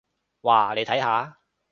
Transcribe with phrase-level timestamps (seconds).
[0.41, 1.37] 哇，你睇下！